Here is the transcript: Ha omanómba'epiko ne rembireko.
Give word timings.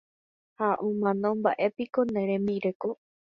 Ha 0.59 0.69
omanómba'epiko 0.87 1.99
ne 2.11 2.21
rembireko. 2.29 2.89